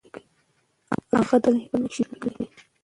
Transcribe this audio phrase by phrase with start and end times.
[1.17, 2.45] هغه د خپل هېواد په مینه کې شعرونه لیکي.